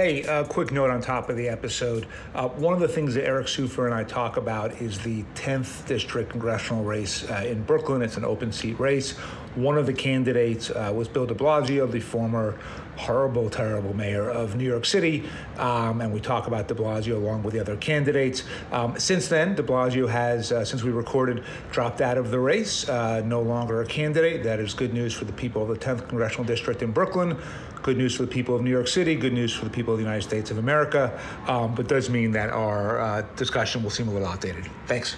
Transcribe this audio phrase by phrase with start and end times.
[0.00, 2.06] Hey, a quick note on top of the episode.
[2.34, 5.86] Uh, one of the things that Eric Soufer and I talk about is the 10th
[5.86, 8.00] district congressional race uh, in Brooklyn.
[8.00, 9.18] It's an open seat race.
[9.56, 12.58] One of the candidates uh, was Bill de Blasio, the former
[13.00, 15.24] horrible, terrible mayor of New York City.
[15.56, 18.44] Um, and we talk about de Blasio along with the other candidates.
[18.72, 22.88] Um, since then, de Blasio has, uh, since we recorded, dropped out of the race,
[22.88, 24.42] uh, no longer a candidate.
[24.44, 27.38] That is good news for the people of the 10th congressional district in Brooklyn.
[27.82, 29.98] Good news for the people of New York City, good news for the people of
[29.98, 34.08] the United States of America, um, but does mean that our uh, discussion will seem
[34.08, 34.68] a little outdated.
[34.86, 35.16] Thanks.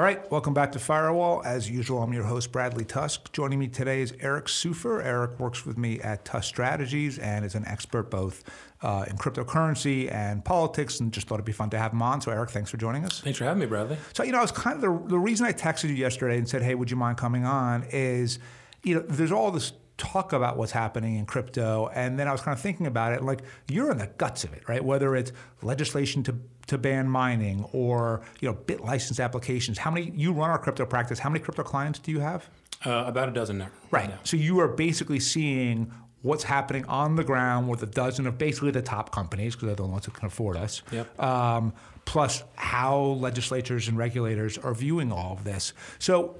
[0.00, 1.42] All right, welcome back to Firewall.
[1.44, 3.30] As usual, I'm your host, Bradley Tusk.
[3.32, 5.02] Joining me today is Eric Soufer.
[5.02, 8.42] Eric works with me at Tusk Strategies and is an expert both
[8.80, 12.22] uh, in cryptocurrency and politics, and just thought it'd be fun to have him on.
[12.22, 13.20] So, Eric, thanks for joining us.
[13.20, 13.98] Thanks for having me, Bradley.
[14.14, 16.62] So, you know, it's kind of the, the reason I texted you yesterday and said,
[16.62, 18.38] hey, would you mind coming on is,
[18.82, 21.90] you know, there's all this talk about what's happening in crypto.
[21.94, 24.52] And then I was kind of thinking about it, like you're in the guts of
[24.54, 24.82] it, right?
[24.82, 29.76] Whether it's legislation to to ban mining or you know BitLicense applications.
[29.78, 31.18] How many you run our crypto practice?
[31.18, 32.48] How many crypto clients do you have?
[32.84, 33.68] Uh, about a dozen now.
[33.90, 34.08] Right.
[34.08, 34.18] Now.
[34.24, 38.70] So you are basically seeing what's happening on the ground with a dozen of basically
[38.70, 40.82] the top companies because they're the ones who can afford us.
[40.92, 41.20] Yep.
[41.20, 41.72] Um,
[42.04, 45.72] plus how legislators and regulators are viewing all of this.
[45.98, 46.36] So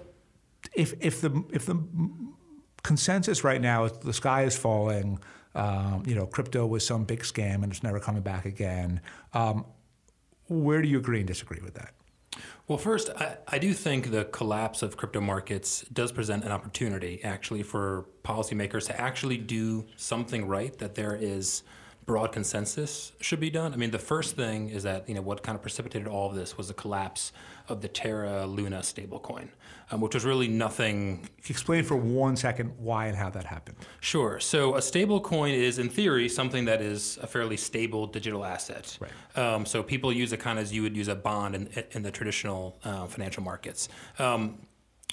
[0.75, 1.77] if if the if the
[2.83, 5.19] consensus right now is the sky is falling.
[5.55, 9.01] Um, you know, crypto was some big scam and it's never coming back again.
[9.35, 9.65] Um,
[10.49, 11.93] where do you agree and disagree with that?
[12.69, 17.23] Well, first, I, I, do think the collapse of crypto markets does present an opportunity
[17.25, 21.65] actually for policymakers to actually do something right, that there is
[22.07, 23.73] broad consensus should be done.
[23.73, 26.35] I mean, the first thing is that you know what kind of precipitated all of
[26.35, 27.33] this was the collapse
[27.69, 29.49] of the Terra Luna stablecoin,
[29.91, 31.29] um, which was really nothing.
[31.49, 33.77] Explain for one second why and how that happened.
[34.01, 34.41] Sure.
[34.41, 38.99] So a stablecoin is, in theory, something that is a fairly stable digital asset.
[39.01, 39.39] Right.
[39.39, 42.03] Um, so people use it kind of as you would use a bond in, in
[42.03, 43.89] the traditional uh, financial markets.
[44.19, 44.59] Um,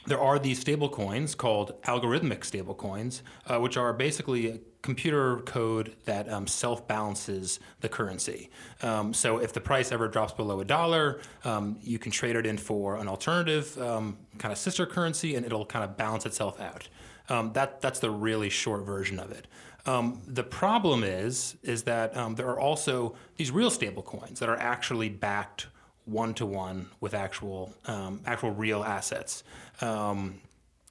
[0.08, 5.96] there are these stable coins called algorithmic stable coins, uh, which are basically computer code
[6.06, 8.50] that um, self balances the currency.
[8.82, 12.46] Um, so if the price ever drops below a dollar, um, you can trade it
[12.46, 16.60] in for an alternative um, kind of sister currency and it'll kind of balance itself
[16.62, 16.88] out.
[17.30, 19.48] Um, that, that's the really short version of it.
[19.86, 24.58] Um, the problem is, is that there are also these real stable coins that are
[24.58, 25.68] actually backed
[26.08, 29.44] one to one with actual um, actual real assets.
[29.82, 30.42] Um,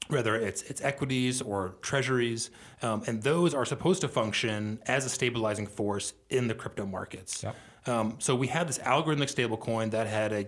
[0.08, 2.50] whether it's it's equities or treasuries,
[2.82, 7.42] um, and those are supposed to function as a stabilizing force in the crypto markets.
[7.42, 7.56] Yep.
[7.86, 10.46] Um, so we had this algorithmic stablecoin that had a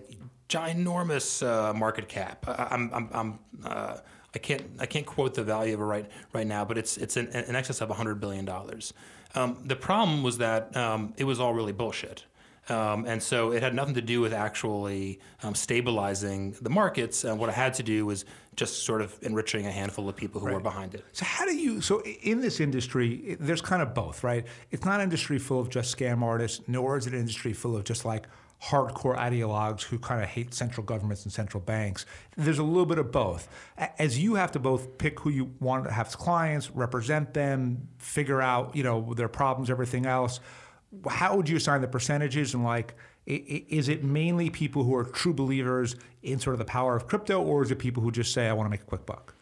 [0.49, 2.45] ginormous uh, market cap.
[2.47, 3.97] I, I'm, I'm, I'm uh,
[4.33, 7.17] I can't I can't quote the value of it right right now, but it's it's
[7.17, 8.93] in, in excess of hundred billion dollars.
[9.35, 12.25] Um, the problem was that um, it was all really bullshit.
[12.69, 17.23] Um, and so it had nothing to do with actually um, stabilizing the markets.
[17.23, 18.25] And what it had to do was
[18.55, 20.55] just sort of enriching a handful of people who right.
[20.55, 21.05] were behind it.
[21.13, 21.81] So how do you?
[21.81, 24.45] So in this industry, there's kind of both, right?
[24.71, 27.75] It's not an industry full of just scam artists, nor is it an industry full
[27.75, 28.27] of just like
[28.61, 32.05] hardcore ideologues who kind of hate central governments and central banks.
[32.35, 33.47] There's a little bit of both.
[33.97, 37.87] As you have to both pick who you want to have as clients, represent them,
[37.97, 40.41] figure out you know their problems, everything else
[41.09, 42.95] how would you assign the percentages and like
[43.25, 47.41] is it mainly people who are true believers in sort of the power of crypto
[47.41, 49.35] or is it people who just say i want to make a quick buck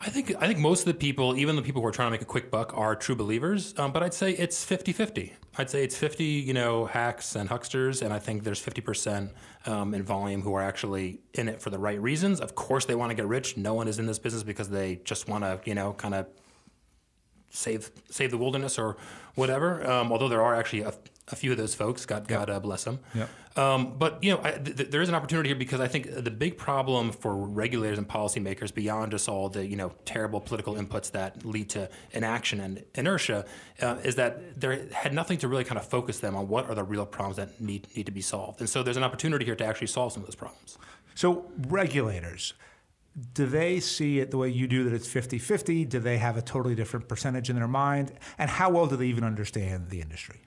[0.00, 2.10] I think I think most of the people, even the people who are trying to
[2.12, 3.74] make a quick buck, are true believers.
[3.76, 5.32] Um, but I'd say it's 50-50.
[5.56, 9.30] I'd say it's 50, you know, hacks and hucksters, and I think there's 50%
[9.66, 12.40] um, in volume who are actually in it for the right reasons.
[12.40, 13.56] Of course, they want to get rich.
[13.56, 16.28] No one is in this business because they just want to, you know, kind of
[17.50, 18.96] save save the wilderness or
[19.34, 19.88] whatever.
[19.88, 20.92] Um, although there are actually a,
[21.28, 23.00] a, few of those folks, God God uh, bless them.
[23.14, 23.28] Yep.
[23.56, 26.30] Um, but you know, I, th- there is an opportunity here because I think the
[26.30, 31.10] big problem for regulators and policymakers, beyond just all the you know terrible political inputs
[31.12, 33.46] that lead to inaction and inertia,
[33.82, 36.74] uh, is that there had nothing to really kind of focus them on what are
[36.74, 38.60] the real problems that need need to be solved.
[38.60, 40.78] And so there's an opportunity here to actually solve some of those problems.
[41.14, 42.54] So regulators
[43.34, 45.84] do they see it the way you do that it's 50 50?
[45.84, 48.12] Do they have a totally different percentage in their mind?
[48.38, 50.40] And how well do they even understand the industry?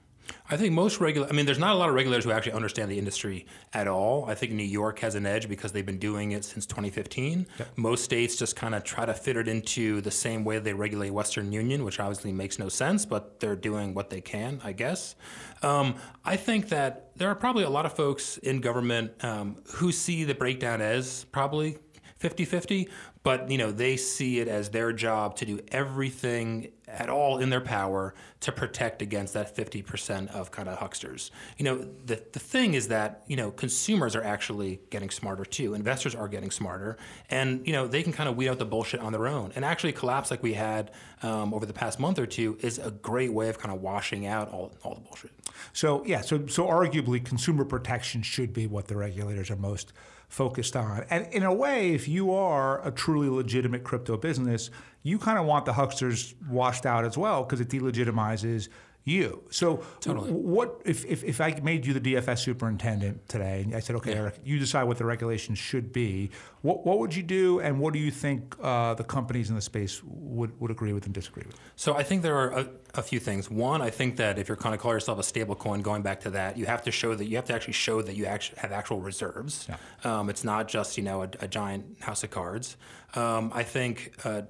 [0.50, 1.28] I think most regular.
[1.28, 4.26] I mean, there's not a lot of regulators who actually understand the industry at all.
[4.30, 7.48] I think New York has an edge because they've been doing it since 2015.
[7.58, 7.68] Yep.
[7.78, 11.12] Most states just kind of try to fit it into the same way they regulate
[11.12, 15.16] Western Union, which obviously makes no sense, but they're doing what they can, I guess.
[15.64, 15.96] Um,
[16.26, 20.24] I think that there are probably a lot of folks in government um, who see
[20.24, 21.78] the breakdown as probably
[22.22, 22.88] 50-50
[23.24, 27.50] but you know they see it as their job to do everything at all in
[27.50, 31.32] their power to protect against that 50% of kind of hucksters.
[31.58, 35.74] You know the, the thing is that you know consumers are actually getting smarter too.
[35.74, 36.98] Investors are getting smarter.
[37.30, 39.52] And you know they can kind of weed out the bullshit on their own.
[39.56, 40.92] And actually collapse like we had
[41.22, 44.26] um, over the past month or two is a great way of kind of washing
[44.26, 45.32] out all, all the bullshit.
[45.74, 49.94] So yeah so so arguably consumer protection should be what the regulators are most
[50.32, 51.04] focused on.
[51.10, 54.72] And in a way, if you are a truly legitimate crypto business,
[55.04, 58.70] you kind of want the hucksters washed out as well because it delegitimizes
[59.04, 59.44] you.
[59.50, 60.32] So, totally.
[60.32, 64.12] what if, if, if I made you the DFS superintendent today and I said, okay,
[64.12, 64.18] yeah.
[64.18, 66.30] Eric, you decide what the regulations should be,
[66.62, 69.62] what, what would you do and what do you think uh, the companies in the
[69.62, 71.58] space would, would agree with and disagree with?
[71.76, 73.50] So, I think there are a, a few things.
[73.50, 76.22] One, I think that if you're kind of call yourself a stable coin, going back
[76.22, 78.60] to that, you have to show that you have to actually show that you actually
[78.60, 79.68] have actual reserves.
[79.68, 80.20] Yeah.
[80.20, 82.78] Um, it's not just, you know, a, a giant house of cards.
[83.16, 84.14] Um, I think.
[84.24, 84.44] Uh,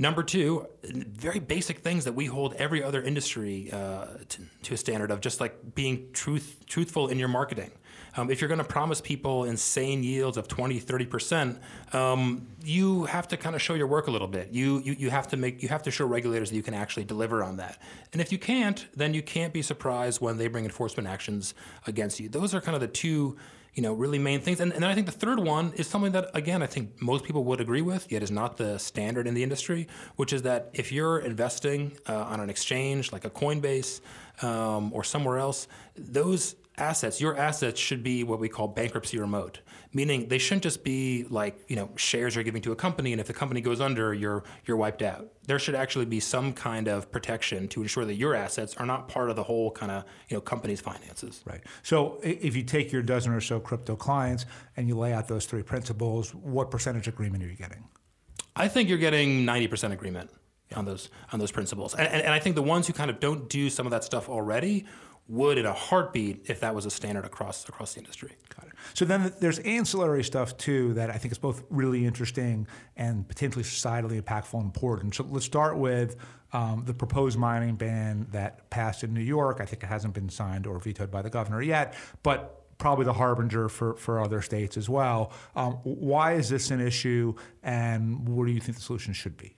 [0.00, 4.76] Number two, very basic things that we hold every other industry uh, to, to, a
[4.78, 7.70] standard of, just like being truth, truthful in your marketing.
[8.16, 11.58] Um, if you're going to promise people insane yields of 20, 30%,
[11.92, 14.48] um, you have to kind of show your work a little bit.
[14.52, 17.04] You, you, you have to make, you have to show regulators that you can actually
[17.04, 17.76] deliver on that.
[18.14, 21.52] And if you can't, then you can't be surprised when they bring enforcement actions
[21.86, 22.30] against you.
[22.30, 23.36] Those are kind of the two
[23.74, 24.60] you know, really main things.
[24.60, 27.24] And, and then I think the third one is something that, again, I think most
[27.24, 29.86] people would agree with, yet is not the standard in the industry,
[30.16, 34.00] which is that if you're investing uh, on an exchange like a Coinbase
[34.42, 39.60] um, or somewhere else, those assets, your assets should be what we call bankruptcy remote,
[39.92, 43.20] meaning they shouldn't just be like you know shares you're giving to a company, and
[43.20, 45.28] if the company goes under, you're you're wiped out.
[45.46, 49.08] There should actually be some kind of protection to ensure that your assets are not
[49.08, 51.42] part of the whole kind of you know company's finances.
[51.44, 51.62] Right.
[51.82, 55.46] So if you take your dozen or so crypto clients and you lay out those
[55.46, 57.84] three principles, what percentage agreement are you getting?
[58.56, 60.30] I think you're getting 90% agreement
[60.76, 61.94] on those on those principles.
[61.94, 64.04] And, and, and, I think the ones who kind of don't do some of that
[64.04, 64.86] stuff already
[65.30, 68.32] would in a heartbeat if that was a standard across across the industry.
[68.54, 68.72] Got it.
[68.94, 72.66] So then there's ancillary stuff too that I think is both really interesting
[72.96, 75.14] and potentially societally impactful and important.
[75.14, 76.16] So let's start with
[76.52, 79.58] um, the proposed mining ban that passed in New York.
[79.60, 81.94] I think it hasn't been signed or vetoed by the governor yet,
[82.24, 85.32] but probably the harbinger for, for other states as well.
[85.54, 89.54] Um, why is this an issue, and what do you think the solution should be?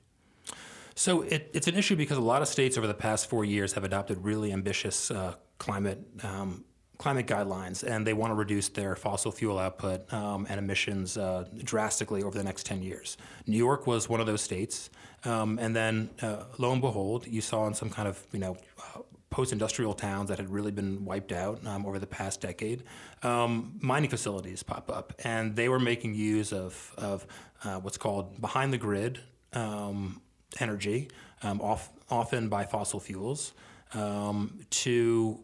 [0.95, 3.73] So it, it's an issue because a lot of states over the past four years
[3.73, 6.65] have adopted really ambitious uh, climate um,
[6.99, 11.45] climate guidelines, and they want to reduce their fossil fuel output um, and emissions uh,
[11.65, 13.17] drastically over the next 10 years.
[13.47, 14.91] New York was one of those states,
[15.25, 18.57] um, and then uh, lo and behold, you saw in some kind of you know
[19.31, 22.83] post-industrial towns that had really been wiped out um, over the past decade,
[23.23, 27.25] um, mining facilities pop up, and they were making use of of
[27.65, 29.21] uh, what's called behind the grid
[29.53, 30.21] um,
[30.59, 31.09] energy,
[31.45, 33.53] um, off, often by fossil fuels,
[34.71, 35.39] to,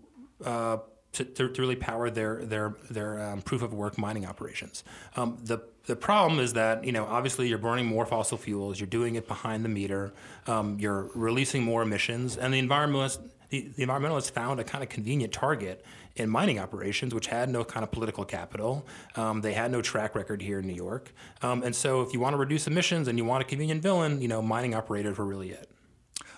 [0.44, 0.78] uh,
[1.12, 4.84] to, to, really power their their their um, proof of work mining operations.
[5.16, 8.86] Um, the the problem is that you know obviously you're burning more fossil fuels, you're
[8.86, 10.12] doing it behind the meter,
[10.46, 13.20] um, you're releasing more emissions, and the environmentalists
[13.50, 15.84] the, the environmentalists found a kind of convenient target
[16.16, 18.86] in mining operations, which had no kind of political capital.
[19.16, 21.12] Um, they had no track record here in New York.
[21.42, 24.20] Um, and so, if you want to reduce emissions and you want a convenient villain,
[24.20, 25.70] you know, mining operators were really it.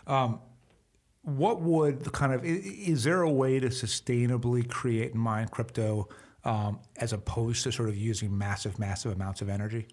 [0.06, 0.40] Um,
[1.22, 6.08] what would the kind of is there a way to sustainably create and mine crypto
[6.44, 9.86] um, as opposed to sort of using massive, massive amounts of energy?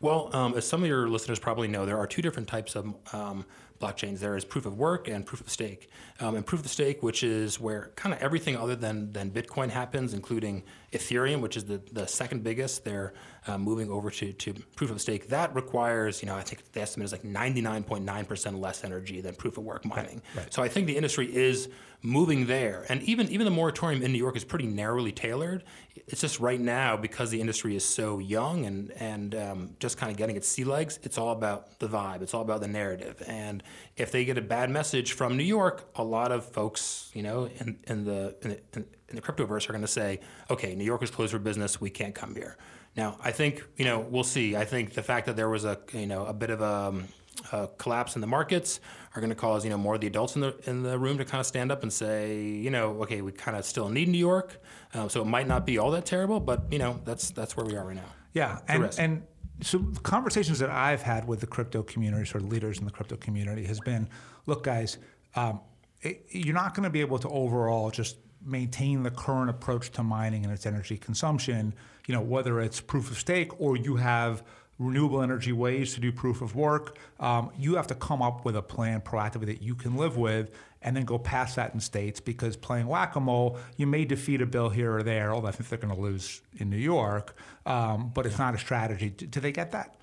[0.00, 2.94] Well, um, as some of your listeners probably know, there are two different types of
[3.12, 3.44] um,
[3.80, 4.18] blockchains.
[4.18, 5.90] There is proof of work and proof of stake.
[6.20, 9.70] Um, and proof of stake, which is where kind of everything other than, than Bitcoin
[9.70, 12.84] happens, including Ethereum, which is the, the second biggest.
[12.84, 13.14] They're
[13.46, 15.28] uh, moving over to, to proof of stake.
[15.28, 19.56] That requires, you know, I think the estimate is like 99.9% less energy than proof
[19.56, 20.22] of work mining.
[20.34, 20.52] Right, right.
[20.52, 21.68] So I think the industry is
[22.02, 22.86] moving there.
[22.88, 25.64] And even, even the moratorium in New York is pretty narrowly tailored.
[26.06, 30.10] It's just right now, because the industry is so young and, and um, just kind
[30.10, 33.22] of getting its sea legs, it's all about the vibe, it's all about the narrative.
[33.26, 33.62] And
[33.96, 37.48] if they get a bad message from New York, a lot of folks, you know,
[37.58, 41.02] in, in the, in, in, in the cryptoverse are going to say, okay, New York
[41.02, 42.56] is closed for business, we can't come here.
[42.96, 44.56] Now, I think you know we'll see.
[44.56, 47.08] I think the fact that there was a you know a bit of a, um,
[47.52, 48.80] a collapse in the markets
[49.14, 51.18] are going to cause you know more of the adults in the in the room
[51.18, 54.08] to kind of stand up and say you know okay we kind of still need
[54.08, 54.60] New York,
[54.94, 57.64] um, so it might not be all that terrible, but you know that's that's where
[57.64, 58.12] we are right now.
[58.32, 59.22] Yeah, and and
[59.62, 63.16] so conversations that I've had with the crypto community, sort of leaders in the crypto
[63.16, 64.08] community, has been,
[64.46, 64.98] look, guys,
[65.36, 65.60] um,
[66.02, 70.02] it, you're not going to be able to overall just maintain the current approach to
[70.02, 71.74] mining and its energy consumption,
[72.06, 74.42] you know, whether it's proof of stake or you have
[74.78, 76.96] renewable energy ways to do proof of work.
[77.18, 80.50] Um, you have to come up with a plan proactively that you can live with
[80.82, 84.40] and then go past that in states because playing whack a mole, you may defeat
[84.40, 87.36] a bill here or there, although I think they're going to lose in New York,
[87.66, 89.10] um, but it's not a strategy.
[89.10, 89.99] Do, do they get that?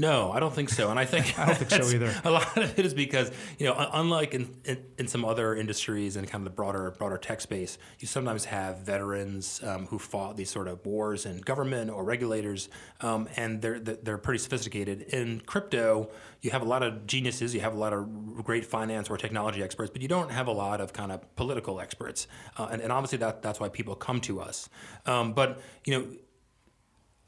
[0.00, 0.90] No, I don't think so.
[0.90, 2.14] And I think I don't think so either.
[2.24, 6.14] A lot of it is because you know, unlike in, in, in, some other industries
[6.14, 10.36] and kind of the broader broader tech space, you sometimes have veterans um, who fought
[10.36, 12.68] these sort of wars in government or regulators,
[13.00, 15.02] um, and they're they're pretty sophisticated.
[15.02, 16.10] In crypto,
[16.42, 19.64] you have a lot of geniuses, you have a lot of great finance or technology
[19.64, 22.92] experts, but you don't have a lot of kind of political experts, uh, and, and
[22.92, 24.68] obviously that that's why people come to us.
[25.06, 26.06] Um, but you know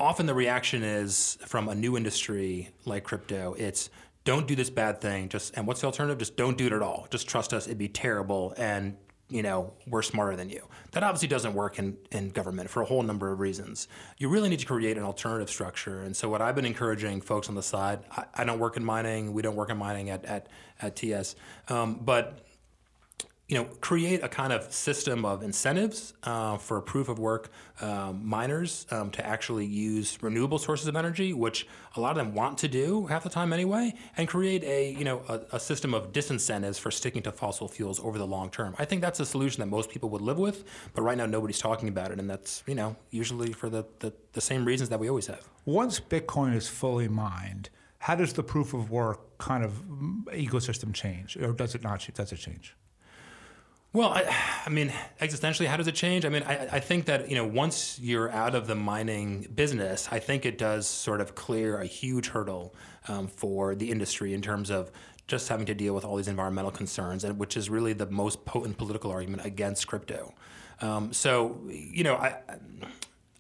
[0.01, 3.91] often the reaction is from a new industry like crypto, it's
[4.25, 5.29] don't do this bad thing.
[5.29, 6.19] Just and what's the alternative?
[6.19, 7.07] Just don't do it at all.
[7.11, 7.67] Just trust us.
[7.67, 8.97] It'd be terrible, and
[9.29, 10.67] you know we're smarter than you.
[10.93, 13.89] That obviously doesn't work in, in government for a whole number of reasons.
[14.19, 16.01] You really need to create an alternative structure.
[16.01, 18.85] And so what I've been encouraging folks on the side, I, I don't work in
[18.85, 19.33] mining.
[19.33, 20.49] We don't work in mining at at,
[20.81, 21.37] at TS,
[21.69, 22.45] um, but
[23.51, 28.25] you know, create a kind of system of incentives uh, for proof of work um,
[28.25, 31.67] miners um, to actually use renewable sources of energy, which
[31.97, 35.03] a lot of them want to do half the time anyway, and create a you
[35.03, 38.73] know a, a, system of disincentives for sticking to fossil fuels over the long term.
[38.79, 40.63] I think that's a solution that most people would live with,
[40.95, 44.13] but right now nobody's talking about it, and that's you know usually for the, the,
[44.33, 45.49] the same reasons that we always have.
[45.65, 49.73] Once Bitcoin is fully mined, how does the proof of work kind of
[50.29, 52.09] ecosystem change, or does it not?
[52.15, 52.77] Does it change?
[53.93, 54.35] Well, I,
[54.67, 56.25] I, mean, existentially, how does it change?
[56.25, 60.09] I mean, I, I, think that you know once you're out of the mining business,
[60.11, 62.75] I think it does sort of clear a huge hurdle
[63.09, 64.91] um, for the industry in terms of
[65.27, 68.45] just having to deal with all these environmental concerns, and which is really the most
[68.45, 70.35] potent political argument against crypto.
[70.81, 72.37] Um, so, you know, I.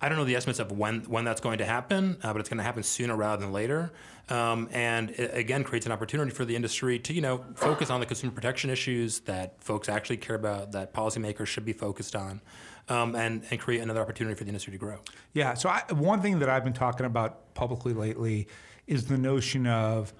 [0.00, 2.49] I don't know the estimates of when when that's going to happen, uh, but it's
[2.49, 3.92] going to happen sooner rather than later.
[4.30, 8.00] Um, and it, again, creates an opportunity for the industry to you know focus on
[8.00, 12.40] the consumer protection issues that folks actually care about, that policymakers should be focused on,
[12.88, 14.99] um, and and create another opportunity for the industry to grow.
[15.35, 15.54] Yeah.
[15.54, 18.49] So I, one thing that I've been talking about publicly lately
[18.87, 20.14] is the notion of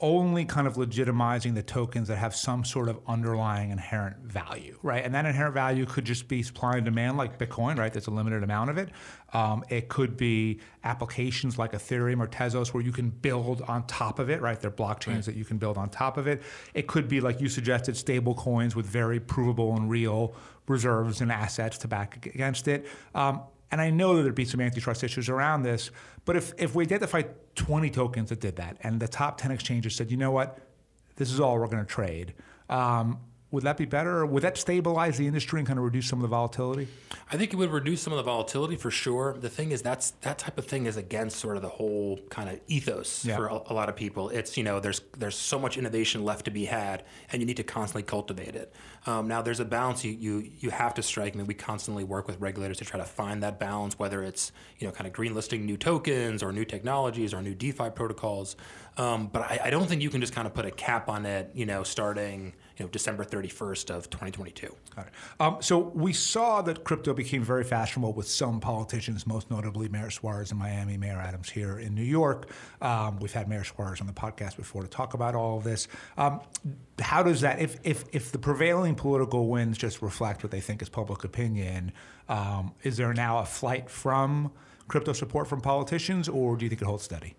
[0.00, 5.04] only kind of legitimizing the tokens that have some sort of underlying inherent value, right?
[5.04, 7.92] And that inherent value could just be supply and demand, like Bitcoin, right?
[7.92, 8.88] There's a limited amount of it.
[9.32, 14.18] Um, it could be applications like Ethereum or Tezos where you can build on top
[14.18, 14.58] of it, right?
[14.58, 15.24] They're blockchains right.
[15.24, 16.42] that you can build on top of it.
[16.74, 20.34] It could be, like you suggested, stable coins with very provable and real
[20.66, 22.86] reserves and assets to back against it.
[23.14, 25.90] Um, and I know that there'd be some antitrust issues around this,
[26.24, 29.94] but if, if we identified 20 tokens that did that, and the top 10 exchanges
[29.94, 30.58] said, you know what,
[31.16, 32.34] this is all we're going to trade,
[32.68, 33.18] um,
[33.50, 34.18] would that be better?
[34.18, 36.86] Or would that stabilize the industry and kind of reduce some of the volatility?
[37.32, 39.36] I think it would reduce some of the volatility for sure.
[39.38, 42.48] The thing is, that's that type of thing is against sort of the whole kind
[42.48, 43.36] of ethos yeah.
[43.36, 44.28] for a, a, lot of people.
[44.28, 47.56] It's you know, there's there's so much innovation left to be had, and you need
[47.56, 48.72] to constantly cultivate it.
[49.06, 51.34] Um, now, there's a balance you, you you have to strike.
[51.34, 54.52] I mean, we constantly work with regulators to try to find that balance, whether it's
[54.78, 58.54] you know kind of green listing new tokens or new technologies or new DeFi protocols.
[58.96, 61.26] Um, but I, I don't think you can just kind of put a cap on
[61.26, 61.50] it.
[61.54, 64.74] You know, starting know, December 31st of 2022.
[64.94, 65.12] Got it.
[65.38, 70.10] Um, so we saw that crypto became very fashionable with some politicians, most notably Mayor
[70.10, 72.50] Suarez in Miami, Mayor Adams here in New York.
[72.80, 75.88] Um, we've had Mayor Suarez on the podcast before to talk about all of this.
[76.16, 76.40] Um,
[77.00, 80.82] how does that, if, if, if the prevailing political winds just reflect what they think
[80.82, 81.92] is public opinion,
[82.28, 84.52] um, is there now a flight from
[84.88, 87.34] crypto support from politicians, or do you think it holds steady?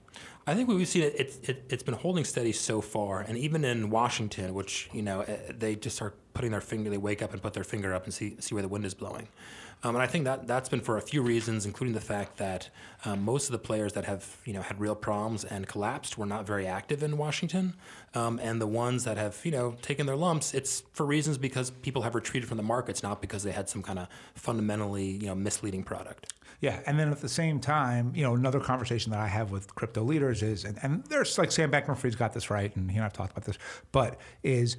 [0.47, 3.21] I think we've seen it, it, it, has been holding steady so far.
[3.21, 6.97] And even in Washington, which, you know, eh, they just start putting their finger, they
[6.97, 9.27] wake up and put their finger up and see, see where the wind is blowing.
[9.83, 12.69] Um, and I think that that's been for a few reasons, including the fact that
[13.03, 16.27] um, most of the players that have you know had real problems and collapsed were
[16.27, 17.73] not very active in Washington,
[18.13, 21.71] um, and the ones that have you know taken their lumps, it's for reasons because
[21.71, 25.25] people have retreated from the markets, not because they had some kind of fundamentally you
[25.25, 26.31] know misleading product.
[26.61, 29.73] Yeah, and then at the same time, you know, another conversation that I have with
[29.73, 33.05] crypto leaders is, and, and there's like Sam Bankman-Fried's got this right, and he and
[33.05, 33.57] I've talked about this,
[33.91, 34.77] but is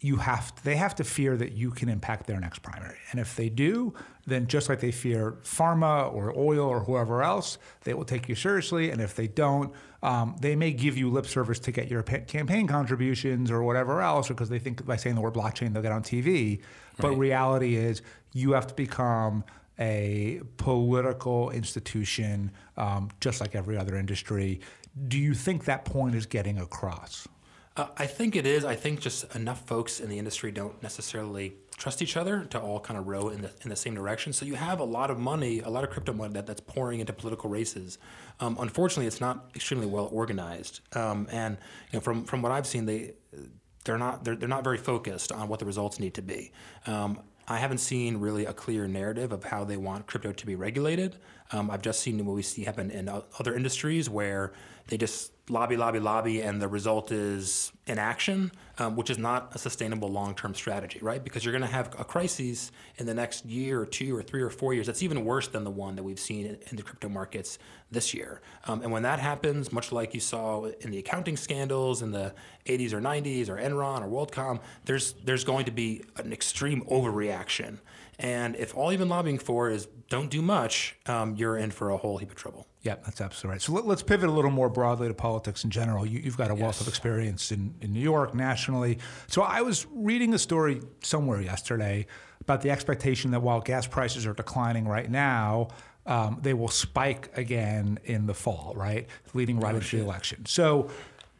[0.00, 2.98] you have to, they have to fear that you can impact their next primary.
[3.10, 3.94] And if they do,
[4.26, 8.36] then just like they fear pharma or oil or whoever else, they will take you
[8.36, 8.90] seriously.
[8.90, 9.72] And if they don't,
[10.02, 14.28] um, they may give you lip service to get your campaign contributions or whatever else,
[14.28, 16.58] because they think by saying the word blockchain they'll get on TV.
[16.58, 16.60] Right.
[16.98, 19.42] But reality is, you have to become
[19.78, 24.60] a political institution, um, just like every other industry.
[25.06, 27.28] Do you think that point is getting across?
[27.76, 28.64] Uh, I think it is.
[28.64, 32.80] I think just enough folks in the industry don't necessarily trust each other to all
[32.80, 34.32] kind of row in the in the same direction.
[34.32, 36.98] So you have a lot of money, a lot of crypto money that, that's pouring
[36.98, 37.98] into political races.
[38.40, 41.56] Um, unfortunately, it's not extremely well organized, um, and
[41.92, 43.12] you know from from what I've seen, they
[43.84, 46.50] they're not they're, they're not very focused on what the results need to be.
[46.86, 47.20] Um,
[47.50, 51.16] I haven't seen really a clear narrative of how they want crypto to be regulated.
[51.50, 54.52] Um, I've just seen what we see happen in other industries where
[54.88, 59.58] they just lobby, lobby, lobby, and the result is inaction, um, which is not a
[59.58, 61.22] sustainable long-term strategy, right?
[61.22, 64.42] Because you're going to have a crisis in the next year or two or three
[64.42, 66.82] or four years that's even worse than the one that we've seen in, in the
[66.82, 67.58] crypto markets
[67.90, 68.40] this year.
[68.66, 72.34] Um, and when that happens, much like you saw in the accounting scandals in the
[72.66, 77.78] 80s or 90s or Enron or WorldCom, there's there's going to be an extreme overreaction.
[78.18, 81.90] And if all you've been lobbying for is don't do much, um, you're in for
[81.90, 82.66] a whole heap of trouble.
[82.82, 83.62] Yeah, that's absolutely right.
[83.62, 86.04] So let, us pivot a little more broadly to politics in general.
[86.04, 88.98] You, have got a wealth of experience in, in New York, nationally.
[89.28, 92.06] So I was reading a story somewhere yesterday
[92.40, 95.68] about the expectation that while gas prices are declining right now,
[96.06, 99.06] um, they will spike again in the fall, right?
[99.34, 100.46] Leading right oh, into the election.
[100.46, 100.90] So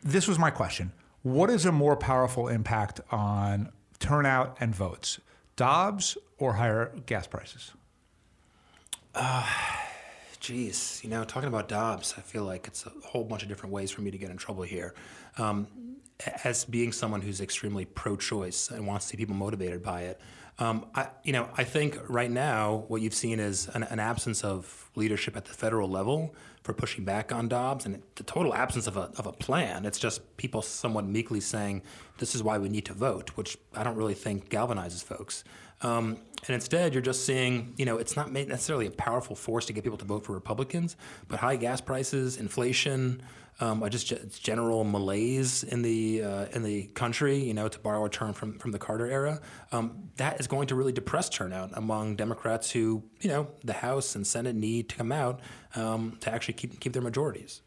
[0.03, 0.93] this was my question.
[1.23, 5.19] What is a more powerful impact on turnout and votes,
[5.59, 7.73] Dobbs or higher gas prices?
[9.15, 9.45] Uh,
[10.39, 13.73] Geez, you know, talking about Dobbs, I feel like it's a whole bunch of different
[13.73, 14.95] ways for me to get in trouble here.
[15.37, 15.67] Um,
[16.45, 20.21] as being someone who's extremely pro-choice and wants to see people motivated by it,
[20.61, 24.43] um, I, you know, I think right now what you've seen is an, an, absence
[24.43, 26.35] of leadership at the federal level
[26.65, 29.87] for pushing back on Dobbs, and the total absence of a, of a plan.
[29.87, 31.83] It's just people somewhat meekly saying,
[32.19, 35.45] "This is why we need to vote," which I don't really think galvanizes folks.
[35.81, 39.73] Um, and instead, you're just seeing, you know, it's not necessarily a powerful force to
[39.73, 43.23] get people to vote for Republicans, but high gas prices, inflation,
[43.61, 48.11] um, just general malaise in the uh, in the country, you know, to borrow a
[48.11, 49.41] term from, from the Carter era,
[49.73, 54.15] um, that is going to really depress turnout among Democrats who, you know, the House
[54.15, 55.41] and Senate need to come out
[55.75, 57.63] um, to actually keep keep their majorities.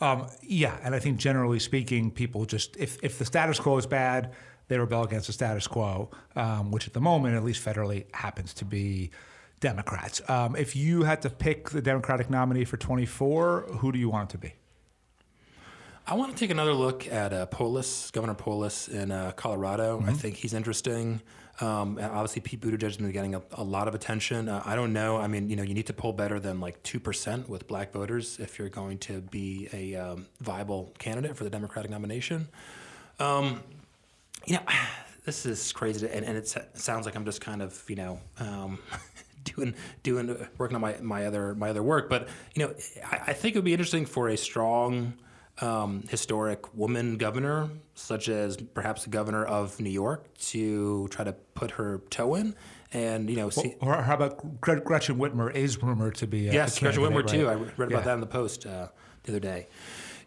[0.00, 3.86] Um, yeah, and I think generally speaking, people just if if the status quo is
[3.86, 4.32] bad
[4.68, 8.54] they rebel against the status quo, um, which at the moment, at least federally, happens
[8.54, 9.10] to be
[9.60, 10.20] Democrats.
[10.28, 14.30] Um, if you had to pick the Democratic nominee for 24, who do you want
[14.30, 14.54] it to be?
[16.06, 20.00] I want to take another look at uh, Polis, Governor Polis in uh, Colorado.
[20.00, 20.10] Mm-hmm.
[20.10, 21.22] I think he's interesting.
[21.60, 24.48] Um, obviously, Pete Buttigieg has been getting a, a lot of attention.
[24.48, 25.18] Uh, I don't know.
[25.18, 27.92] I mean, you know, you need to poll better than like two percent with black
[27.92, 32.48] voters if you're going to be a um, viable candidate for the Democratic nomination.
[33.20, 33.62] Um,
[34.46, 34.62] you know,
[35.24, 38.78] this is crazy, and, and it sounds like I'm just kind of, you know, um,
[39.44, 42.08] doing doing working on my, my other my other work.
[42.08, 42.74] But you know,
[43.04, 45.14] I, I think it would be interesting for a strong,
[45.60, 51.32] um, historic woman governor, such as perhaps the governor of New York, to try to
[51.32, 52.54] put her toe in.
[52.92, 56.52] And you know, see, well, or how about Gretchen Whitmer is rumored to be a,
[56.52, 57.28] yes, a Gretchen Whitmer right?
[57.28, 57.48] too.
[57.48, 58.00] I read about yeah.
[58.00, 58.88] that in the Post uh,
[59.22, 59.68] the other day.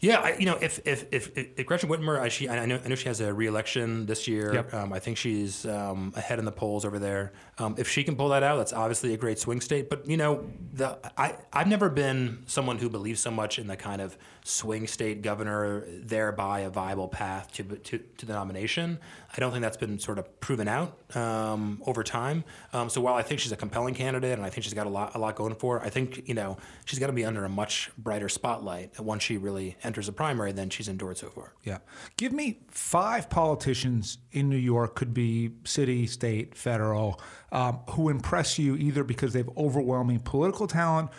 [0.05, 2.87] Yeah, I, you know, if if if, if Gretchen Whitmer, I, she, I know I
[2.87, 4.53] know she has a reelection this year.
[4.53, 4.73] Yep.
[4.73, 7.33] Um, I think she's um, ahead in the polls over there.
[7.57, 9.89] Um, if she can pull that out, that's obviously a great swing state.
[9.89, 13.77] But you know, the I I've never been someone who believes so much in the
[13.77, 18.99] kind of swing state governor, thereby a viable path to to, to the nomination.
[19.35, 22.43] I don't think that's been sort of proven out um, over time.
[22.73, 24.89] Um, so while I think she's a compelling candidate and I think she's got a
[24.89, 27.45] lot a lot going for her, I think you know she's got to be under
[27.45, 31.53] a much brighter spotlight once she really enters a primary than she's endured so far.
[31.63, 31.77] Yeah,
[32.17, 37.21] give me five politicians in New York, could be city, state, federal,
[37.55, 41.09] um, who impress you either because they've overwhelming political talent,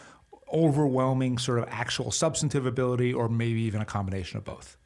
[0.52, 4.76] overwhelming sort of actual substantive ability, or maybe even a combination of both.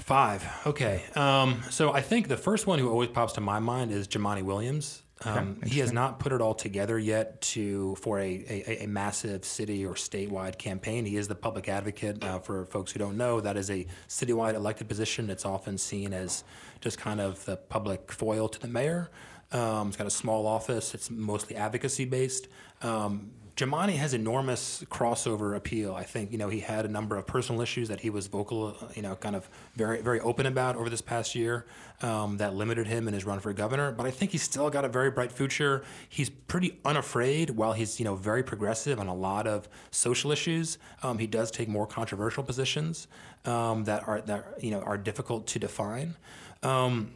[0.00, 0.44] Five.
[0.66, 1.04] Okay.
[1.14, 4.42] Um, so I think the first one who always pops to my mind is Jumaane
[4.42, 5.01] Williams.
[5.24, 8.86] Um, okay, he has not put it all together yet to for a, a, a,
[8.86, 11.04] massive city or statewide campaign.
[11.04, 12.22] He is the public advocate.
[12.22, 15.30] Uh, for folks who don't know, that is a citywide elected position.
[15.30, 16.44] It's often seen as
[16.80, 19.10] just kind of the public foil to the mayor.
[19.52, 20.94] Um, it's got a small office.
[20.94, 22.48] It's mostly advocacy based.
[22.80, 25.94] Um, Jumaane has enormous crossover appeal.
[25.94, 28.74] I think you know he had a number of personal issues that he was vocal,
[28.94, 31.66] you know, kind of very very open about over this past year
[32.00, 33.92] um, that limited him in his run for governor.
[33.92, 35.84] But I think he's still got a very bright future.
[36.08, 37.50] He's pretty unafraid.
[37.50, 41.50] While he's you know very progressive on a lot of social issues, um, he does
[41.50, 43.06] take more controversial positions
[43.44, 46.16] um, that are that you know are difficult to define.
[46.62, 47.10] Um,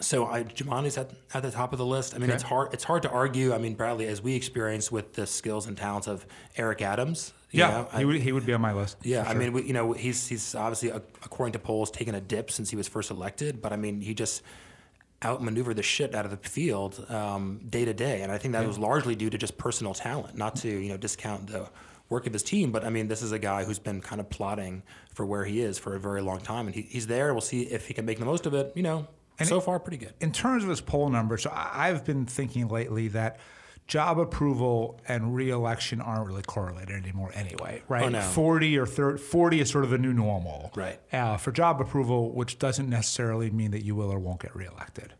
[0.00, 2.14] so I, Jumaane's at, at the top of the list.
[2.14, 2.34] I mean, okay.
[2.34, 2.72] it's hard.
[2.72, 3.52] It's hard to argue.
[3.54, 7.32] I mean, Bradley, as we experience with the skills and talents of Eric Adams.
[7.50, 8.96] yeah, know, he I, would he would be on my list.
[9.02, 9.32] Yeah, sure.
[9.32, 12.70] I mean, we, you know, he's he's obviously according to polls taken a dip since
[12.70, 14.42] he was first elected, but I mean, he just
[15.22, 18.62] outmaneuver the shit out of the field um, day to day, and I think that
[18.62, 18.68] yeah.
[18.68, 20.36] was largely due to just personal talent.
[20.36, 21.68] Not to you know discount the
[22.08, 24.30] work of his team, but I mean this is a guy who's been kind of
[24.30, 24.82] plotting
[25.14, 27.34] for where he is for a very long time, and he, he's there.
[27.34, 28.72] We'll see if he can make the most of it.
[28.74, 29.06] You know,
[29.40, 30.14] and so it, far pretty good.
[30.20, 33.40] In terms of his poll numbers, so I've been thinking lately that
[33.86, 38.04] job approval and reelection aren't really correlated anymore anyway, right?
[38.04, 38.20] Oh, no.
[38.20, 40.70] 40 or 30, 40 is sort of the new normal.
[40.76, 41.00] Right.
[41.12, 45.14] Uh, for job approval, which doesn't necessarily mean that you will or won't get reelected.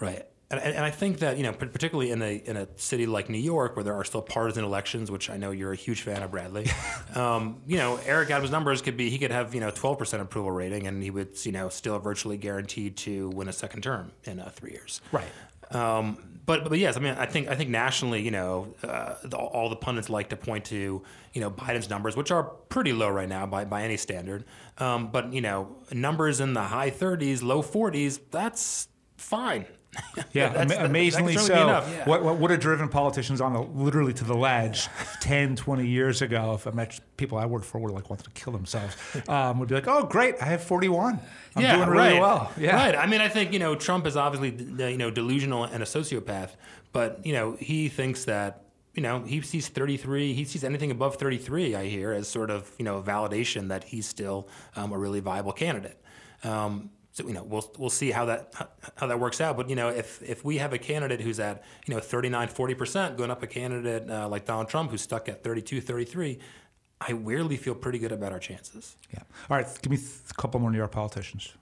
[0.00, 0.26] Right.
[0.50, 3.38] And, and I think that, you know, particularly in a, in a city like New
[3.38, 6.30] York where there are still partisan elections, which I know you're a huge fan of,
[6.30, 6.66] Bradley,
[7.14, 10.50] um, you know, Eric Adams' numbers could be, he could have, you know, 12% approval
[10.50, 14.38] rating and he would, you know, still virtually guaranteed to win a second term in
[14.38, 15.00] uh, three years.
[15.12, 15.26] Right.
[15.70, 19.36] Um, but but yes, I mean, I think I think nationally, you know, uh, the,
[19.36, 21.02] all the pundits like to point to
[21.32, 24.44] you know Biden's numbers, which are pretty low right now by by any standard.
[24.78, 29.64] Um, but you know, numbers in the high 30s, low 40s, that's fine.
[30.32, 31.54] Yeah, am- amazingly so.
[31.54, 32.04] Yeah.
[32.06, 34.88] What, what would have driven politicians on the literally to the ledge
[35.20, 36.54] 10, 20 years ago?
[36.54, 38.96] If I met people I worked for were like wanted to kill themselves,
[39.28, 41.20] um, would be like, "Oh, great, I have forty-one.
[41.56, 42.20] I'm yeah, doing really right.
[42.20, 42.96] well." Yeah, right.
[42.96, 46.50] I mean, I think you know Trump is obviously you know delusional and a sociopath,
[46.92, 50.34] but you know he thinks that you know, he sees 33.
[50.34, 51.74] He sees anything above 33.
[51.74, 55.52] I hear as sort of you know validation that he's still um, a really viable
[55.52, 56.00] candidate.
[56.44, 58.52] Um, so you know we'll we'll see how that
[58.96, 59.56] how that works out.
[59.56, 62.74] But you know if if we have a candidate who's at you know 39, 40
[62.74, 66.38] percent going up a candidate uh, like Donald Trump who's stuck at 32, 33,
[67.00, 68.96] I weirdly feel pretty good about our chances.
[69.12, 69.20] Yeah.
[69.48, 69.66] All right.
[69.80, 69.98] Give me
[70.28, 71.52] a couple more New York politicians.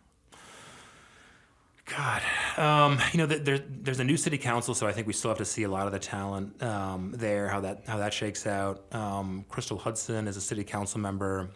[1.85, 2.23] God,
[2.57, 5.39] um, you know, there, there's a new city council, so I think we still have
[5.39, 8.83] to see a lot of the talent um, there, how that how that shakes out.
[8.95, 11.51] Um, Crystal Hudson is a city council member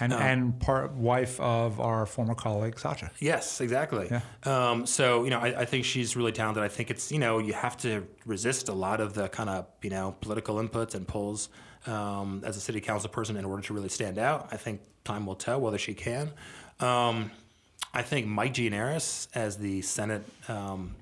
[0.00, 3.10] and um, and part wife of our former colleague Sacha.
[3.18, 4.08] Yes, exactly.
[4.10, 4.20] Yeah.
[4.44, 6.62] Um, so you know, I, I, think she's really talented.
[6.62, 9.66] I think it's you know you have to resist a lot of the kind of
[9.82, 11.48] you know political inputs and pulls
[11.86, 14.48] um, as a city council person in order to really stand out.
[14.52, 16.30] I think time will tell whether she can.
[16.80, 17.30] Um,
[17.94, 20.94] I think Mike Gianaris as the Senate um,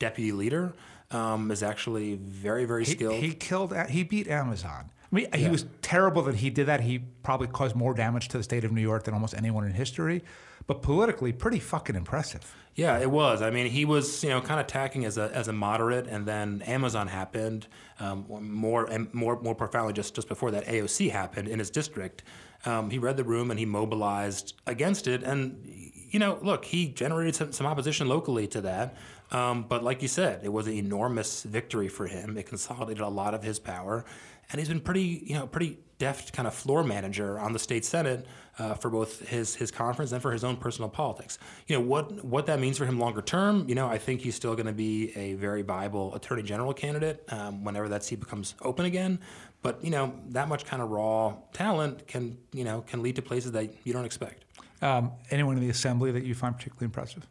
[0.00, 0.72] deputy leader
[1.12, 3.14] um, is actually very very skilled.
[3.14, 3.76] He, he killed.
[3.88, 4.90] He beat Amazon.
[5.12, 5.38] I mean, yeah.
[5.38, 6.82] he was terrible that he did that.
[6.82, 9.72] He probably caused more damage to the state of New York than almost anyone in
[9.72, 10.22] history.
[10.66, 12.54] But politically, pretty fucking impressive.
[12.76, 13.42] Yeah, it was.
[13.42, 16.26] I mean, he was, you know, kind of tacking as a, as a moderate, and
[16.26, 17.66] then Amazon happened.
[17.98, 22.22] Um, more and more more profoundly, just just before that, AOC happened in his district.
[22.64, 25.22] Um, he read the room and he mobilized against it.
[25.22, 25.66] And
[26.10, 28.96] you know, look, he generated some, some opposition locally to that.
[29.30, 32.36] Um, but like you said, it was an enormous victory for him.
[32.36, 34.04] It consolidated a lot of his power
[34.50, 37.84] and he's been pretty, you know, pretty deft kind of floor manager on the state
[37.84, 38.26] senate
[38.58, 41.38] uh, for both his his conference and for his own personal politics.
[41.66, 43.68] You know what what that means for him longer term.
[43.68, 47.22] You know, I think he's still going to be a very viable attorney general candidate
[47.28, 49.20] um, whenever that seat becomes open again.
[49.62, 53.22] But you know, that much kind of raw talent can you know can lead to
[53.22, 54.44] places that you don't expect.
[54.82, 57.26] Um, anyone in the assembly that you find particularly impressive?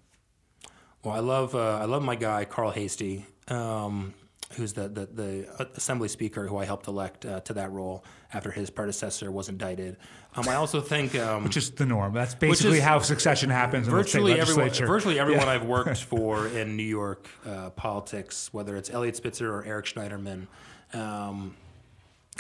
[1.04, 3.26] Well, I love uh, I love my guy Carl Heastie.
[3.48, 4.14] Um,
[4.54, 8.52] who's the, the, the, assembly speaker who I helped elect uh, to that role after
[8.52, 9.98] his predecessor was indicted.
[10.36, 12.14] Um, I also think, um, which is the norm.
[12.14, 13.88] That's basically how succession happens.
[13.88, 15.54] Virtually everyone, virtually everyone yeah.
[15.54, 20.48] I've worked for in New York uh, politics, whether it's Eliot Spitzer or Eric Schneiderman.
[20.94, 21.56] Um,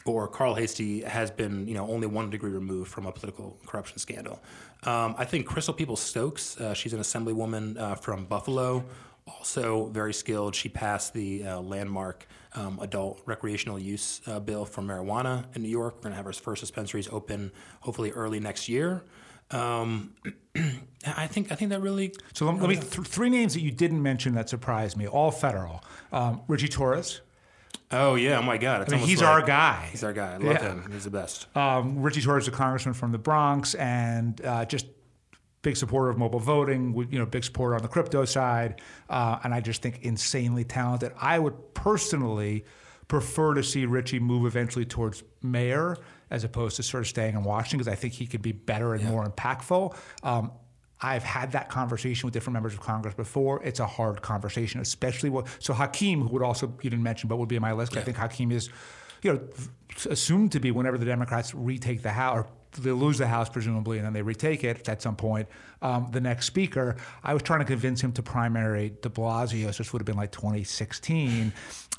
[0.05, 3.97] or Carl Heastie has been, you know, only one degree removed from a political corruption
[3.97, 4.41] scandal.
[4.83, 8.85] Um, I think Crystal Peoples-Stokes, uh, she's an assemblywoman uh, from Buffalo,
[9.37, 10.55] also very skilled.
[10.55, 15.69] She passed the uh, landmark um, adult recreational use uh, bill for marijuana in New
[15.69, 15.95] York.
[15.95, 19.03] We're going to have our first dispensaries open hopefully early next year.
[19.51, 20.13] Um,
[21.05, 22.13] I think I think that really.
[22.33, 25.07] So let, let me th- three names that you didn't mention that surprised me.
[25.07, 25.83] All federal.
[26.11, 27.21] Um, Richie Torres.
[27.91, 28.37] Oh yeah!
[28.37, 28.83] Oh my God!
[28.83, 29.87] It's I mean, he's like, our guy.
[29.91, 30.33] He's our guy.
[30.33, 30.61] I love yeah.
[30.61, 30.89] him.
[30.91, 31.47] He's the best.
[31.57, 34.85] Um, Richie Torres, a congressman from the Bronx, and uh, just
[35.61, 39.53] big supporter of mobile voting, you know, big supporter on the crypto side, uh, and
[39.53, 41.11] I just think insanely talented.
[41.19, 42.65] I would personally
[43.07, 45.97] prefer to see Richie move eventually towards mayor
[46.29, 48.93] as opposed to sort of staying in Washington because I think he could be better
[48.93, 49.09] and yeah.
[49.09, 49.95] more impactful.
[50.23, 50.51] Um,
[51.01, 53.63] I've had that conversation with different members of Congress before.
[53.63, 55.47] It's a hard conversation, especially what.
[55.59, 57.93] So Hakeem, who would also you didn't mention, but would be on my list.
[57.93, 58.01] Yeah.
[58.01, 58.69] I think Hakeem is,
[59.23, 59.41] you know,
[60.09, 63.97] assumed to be whenever the Democrats retake the House or they lose the House presumably,
[63.97, 65.47] and then they retake it at some point.
[65.81, 69.83] Um, the next speaker, I was trying to convince him to primary De Blasio, so
[69.83, 71.53] this would have been like 2016,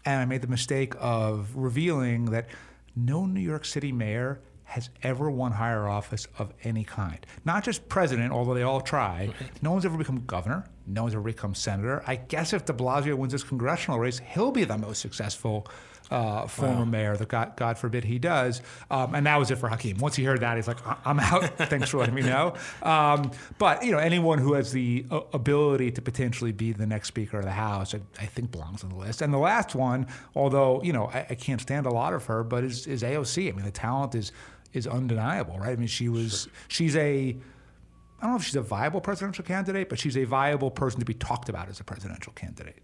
[0.04, 2.48] and I made the mistake of revealing that
[2.96, 7.18] no New York City mayor has ever won higher office of any kind.
[7.44, 9.32] Not just president, although they all try.
[9.40, 9.62] Right.
[9.62, 10.64] No one's ever become governor.
[10.92, 12.02] No one's ever become senator.
[12.06, 15.66] I guess if de Blasio wins this congressional race, he'll be the most successful
[16.10, 16.84] uh, former wow.
[16.84, 17.16] mayor.
[17.16, 18.62] That God, God forbid he does.
[18.90, 19.98] Um, and that was it for Hakeem.
[19.98, 21.44] Once he heard that, he's like, I'm out.
[21.68, 22.54] Thanks for letting me know.
[22.82, 27.08] Um, but you know, anyone who has the uh, ability to potentially be the next
[27.08, 29.22] Speaker of the House, I, I, think belongs on the list.
[29.22, 32.42] And the last one, although you know, I, I, can't stand a lot of her,
[32.42, 33.48] but is, is AOC.
[33.48, 34.32] I mean, the talent is
[34.72, 35.70] is undeniable, right?
[35.70, 36.52] I mean, she was sure.
[36.68, 37.36] she's a
[38.20, 41.06] I don't know if she's a viable presidential candidate, but she's a viable person to
[41.06, 42.76] be talked about as a presidential candidate.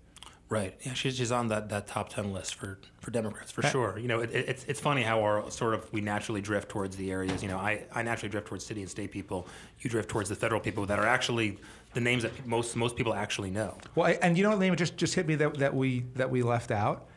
[0.49, 0.79] Right.
[0.83, 3.99] Yeah, she's just on that, that top ten list for, for Democrats for sure.
[3.99, 6.97] You know, it, it, it's it's funny how our sort of we naturally drift towards
[6.97, 7.43] the areas.
[7.43, 9.49] You know, I, I naturally drift towards city and state people.
[9.81, 11.59] You drift towards the federal people that are actually
[11.95, 13.77] the names that most most people actually know.
[13.97, 16.45] Well, and you know what name just just hit me that, that we that we
[16.45, 17.09] left out.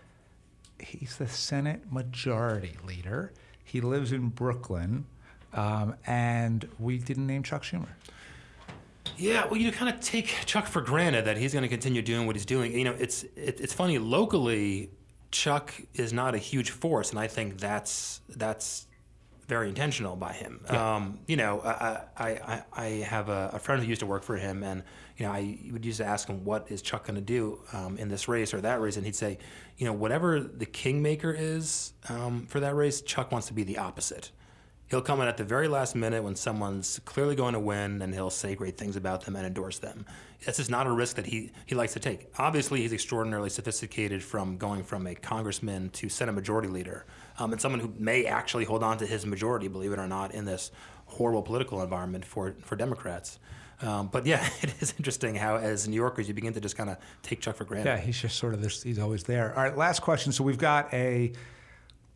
[0.79, 3.31] He's the Senate Majority Leader.
[3.63, 5.05] He lives in Brooklyn,
[5.53, 7.89] um, and we didn't name Chuck Schumer.
[9.17, 12.25] Yeah, well, you kind of take Chuck for granted that he's going to continue doing
[12.25, 12.77] what he's doing.
[12.77, 14.91] You know, it's it, it's funny locally.
[15.31, 18.87] Chuck is not a huge force, and I think that's that's
[19.49, 20.61] very intentional by him.
[20.71, 20.95] Yeah.
[20.95, 24.37] Um, you know, I, I, I have a, a, friend who used to work for
[24.37, 24.83] him, and
[25.17, 27.97] you know, I would used to ask him, "What is Chuck going to do um,
[27.97, 29.39] in this race or that race?" And he'd say,
[29.77, 33.79] "You know, whatever the kingmaker is um, for that race, Chuck wants to be the
[33.79, 34.31] opposite."
[34.89, 38.11] He'll come in at the very last minute when someone's clearly going to win and
[38.11, 40.03] he'll say great things about them and endorse them.
[40.43, 42.27] That's just not a risk that he, he likes to take.
[42.39, 47.05] Obviously, he's extraordinarily sophisticated from going from a congressman to Senate Majority Leader
[47.37, 50.33] um, and someone who may actually hold on to his majority, believe it or not,
[50.33, 50.71] in this
[51.05, 53.37] horrible political environment for, for Democrats.
[53.81, 56.89] Um, but yeah, it is interesting how, as New Yorkers, you begin to just kind
[56.89, 57.89] of take Chuck for granted.
[57.89, 59.55] Yeah, he's just sort of this, he's always there.
[59.55, 60.31] All right, last question.
[60.31, 61.31] So we've got a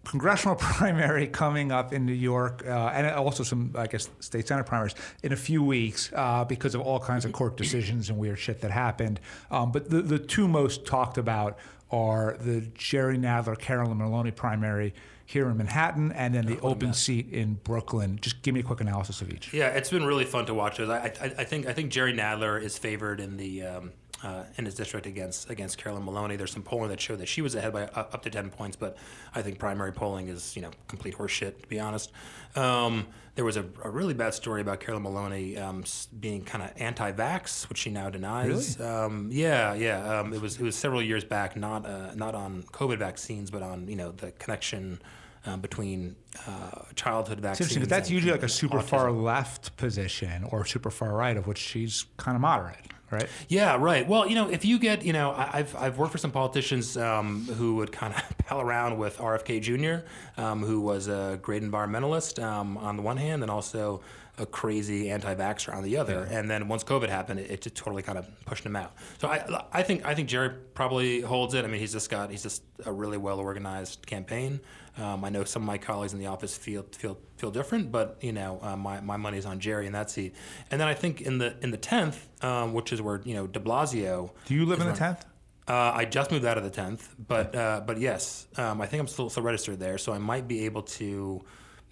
[0.05, 4.65] congressional primary coming up in New York, uh, and also some, I guess, state senate
[4.65, 8.39] primaries in a few weeks uh, because of all kinds of court decisions and weird
[8.39, 9.19] shit that happened.
[9.51, 11.57] Um, but the, the two most talked about
[11.91, 14.93] are the Jerry Nadler Carolyn Maloney primary
[15.25, 18.19] here in Manhattan, and then the oh, open seat in Brooklyn.
[18.21, 19.53] Just give me a quick analysis of each.
[19.53, 20.89] Yeah, it's been really fun to watch those.
[20.89, 23.91] I, I, I think I think Jerry Nadler is favored in the um,
[24.23, 26.35] uh, in his district against against Carolyn Maloney.
[26.35, 28.75] There's some polling that showed that she was ahead by uh, up to 10 points,
[28.75, 28.97] but
[29.35, 32.11] I think primary polling is you know complete horseshit to be honest.
[32.55, 35.83] Um, there was a, a, really bad story about Carolyn Maloney um,
[36.19, 38.77] being kind of anti-vax, which she now denies.
[38.79, 38.91] Really?
[38.91, 40.19] Um, yeah, yeah.
[40.19, 43.61] Um, it was it was several years back, not uh, not on COVID vaccines, but
[43.61, 45.01] on you know the connection.
[45.45, 46.15] Um, between
[46.47, 47.77] uh, childhood vaccines.
[47.77, 48.83] But that's usually like a super autism.
[48.83, 52.79] far left position or super far right, of which she's kind of moderate
[53.13, 53.29] right?
[53.47, 54.07] Yeah, right.
[54.07, 57.45] Well, you know, if you get, you know, I've, I've worked for some politicians um,
[57.57, 60.05] who would kind of pal around with RFK Jr.,
[60.41, 64.01] um, who was a great environmentalist um, on the one hand, and also
[64.37, 66.27] a crazy anti-vaxxer on the other.
[66.29, 66.39] Yeah.
[66.39, 68.93] And then once COVID happened, it, it, just totally kind of pushed him out.
[69.19, 71.63] So I, I think I think Jerry probably holds it.
[71.63, 74.59] I mean, he's just got he's just a really well organized campaign.
[74.97, 78.17] Um, I know some of my colleagues in the office feel feel feel different, but
[78.21, 80.33] you know, uh, my my money's on Jerry in that seat.
[80.71, 83.45] And then I think in the in the tenth, um, which is where you know
[83.45, 84.31] De Blasio.
[84.45, 85.25] Do you live in the tenth?
[85.65, 88.99] Uh, I just moved out of the tenth, but uh, but yes, um, I think
[88.99, 91.41] I'm still, still registered there, so I might be able to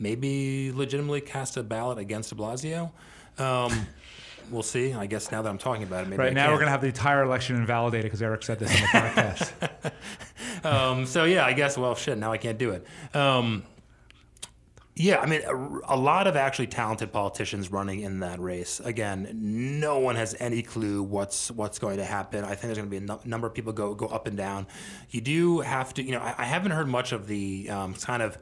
[0.02, 2.92] maybe legitimately cast a ballot against De Blasio.
[3.38, 3.88] Um,
[4.52, 4.94] we'll see.
[4.94, 6.54] I guess now that I'm talking about it, maybe right I now can.
[6.54, 8.88] we're gonna have the entire election invalidated because Eric said this in the
[10.64, 10.66] podcast.
[10.66, 11.78] um, so yeah, I guess.
[11.78, 12.18] Well, shit.
[12.18, 12.86] Now I can't do it.
[13.16, 13.64] Um,
[14.94, 18.82] yeah, I mean, a, a, lot of actually talented politicians running in that race.
[18.82, 22.44] Again, no one has any clue what's what's going to happen.
[22.44, 24.36] I think there's going to be a no, number of people go go up and
[24.36, 24.68] down.
[25.10, 28.22] You do have to, you know, I, I haven't heard much of the um, kind
[28.22, 28.38] of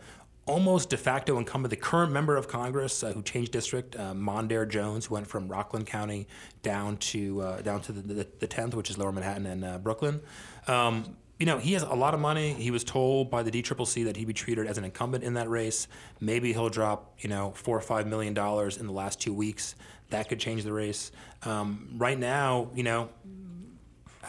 [0.50, 4.68] almost de facto incumbent, the current member of Congress uh, who changed district, uh, Mondaire
[4.68, 6.28] Jones, who went from Rockland County
[6.64, 9.78] down to uh, down to the, the, the, 10th, which is Lower Manhattan and uh,
[9.78, 10.22] Brooklyn.
[10.68, 12.54] Um, you know, he has a lot of money.
[12.54, 15.50] He was told by the DCCC that he'd be treated as an incumbent in that
[15.50, 15.88] race.
[16.20, 19.76] Maybe he'll drop, you know, four or five million dollars in the last two weeks.
[20.10, 21.12] That could change the race.
[21.44, 23.10] Um, right now, you know,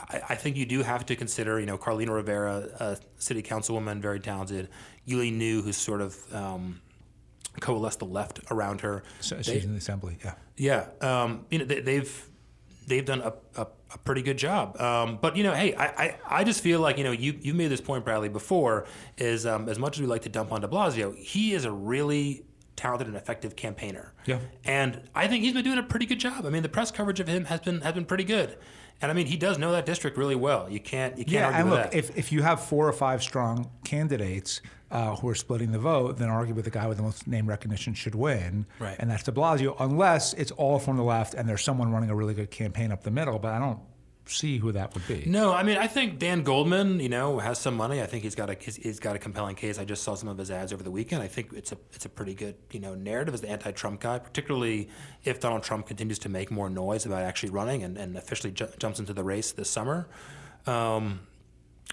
[0.09, 4.01] I, I, think you do have to consider, you know, Carlina Rivera, a city councilwoman,
[4.01, 4.69] very talented.
[5.07, 6.81] Yuh-Line Niou, who's sort of um,
[7.61, 9.03] coalesced the left around her.
[9.21, 10.35] So she's they, in the assembly, yeah.
[10.57, 12.29] Yeah, um, you know, they, have they've,
[12.87, 14.79] they've done a, a, a, pretty good job.
[14.81, 17.55] Um, but you know, hey, I, I, I, just feel like you know you you
[17.55, 18.87] made this point, Bradley, before.
[19.17, 21.73] Is um, as much as we like to dump on De Blasio, he is a
[21.73, 22.45] really
[22.77, 24.15] talented and effective campaigner.
[24.25, 24.39] Yeah.
[24.65, 26.47] And I think he's been doing a pretty good job.
[26.47, 28.57] I mean, the press coverage of him has been has been pretty good.
[29.03, 30.69] And I mean, he does know that district really well.
[30.69, 31.95] You can't you can't yeah, argue and look, that.
[31.95, 34.61] if if you have four or five strong candidates,
[34.91, 37.47] uh, who are splitting the vote, then argue arguably the guy with the most name
[37.47, 38.67] recognition should win.
[38.79, 38.97] Right.
[38.99, 42.15] And that's de Blasio, unless it's all from the left and there's someone running a
[42.15, 43.39] really good campaign up the middle.
[43.39, 43.81] But I don't
[44.27, 45.25] see who that would be.
[45.27, 48.01] No, I mean I think Dan Goldman, you know, has some money.
[48.01, 49.79] I think he's got a he's, he's got a compelling case.
[49.79, 51.23] I just saw some of his ads over the weekend.
[51.23, 54.19] I think it's a it's a pretty good you know narrative as the anti-Trump guy,
[54.19, 54.89] particularly
[55.25, 58.69] if Donald Trump continues to make more noise about actually running and, and officially ju-
[58.79, 60.09] jumps into the race this summer.
[60.67, 61.21] Um,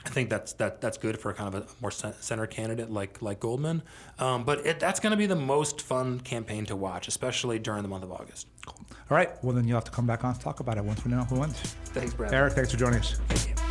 [0.05, 3.21] I think that's that that's good for a kind of a more center candidate like
[3.21, 3.83] like Goldman.
[4.19, 7.81] Um, but it, that's going to be the most fun campaign to watch, especially during
[7.81, 8.47] the month of August.
[8.65, 8.85] Cool.
[9.09, 9.31] All right.
[9.43, 11.23] Well, then you'll have to come back on to talk about it once we know
[11.23, 11.57] who wins.
[11.85, 12.33] Thanks, Brad.
[12.33, 13.19] Eric, thanks for joining us.
[13.27, 13.66] Thank you.